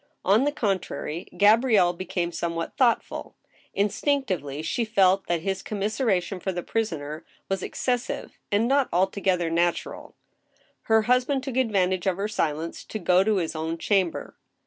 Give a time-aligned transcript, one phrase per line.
[0.25, 3.35] On the contrary, Gabrielle became somewhat thoughtful.
[3.71, 8.89] In stinctively she felt that his commiseration for the prisoner was ex cessive, and not
[8.91, 10.15] altogether natural.
[10.89, 14.35] Her husband took advantage of her silence to go to his own chamber.